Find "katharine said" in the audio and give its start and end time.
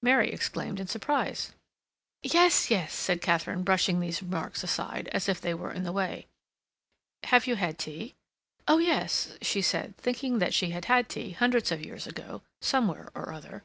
3.20-3.64